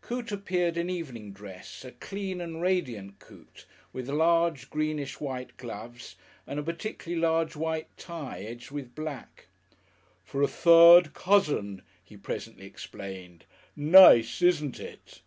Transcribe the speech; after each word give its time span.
Coote 0.00 0.32
appeared 0.32 0.76
in 0.76 0.90
evening 0.90 1.30
dress, 1.32 1.84
a 1.84 1.92
clean 1.92 2.40
and 2.40 2.60
radiant 2.60 3.20
Coote, 3.20 3.66
with 3.92 4.08
large, 4.08 4.68
greenish, 4.68 5.20
white 5.20 5.56
gloves 5.56 6.16
and 6.44 6.58
a 6.58 6.62
particularly 6.64 7.22
large 7.22 7.54
white 7.54 7.96
tie, 7.96 8.40
edged 8.40 8.72
with 8.72 8.96
black. 8.96 9.46
"For 10.24 10.42
a 10.42 10.48
third 10.48 11.14
cousin," 11.14 11.82
he 12.02 12.16
presently 12.16 12.66
explained. 12.66 13.44
"Nace, 13.76 14.42
isn't 14.42 14.80
it?" 14.80 15.20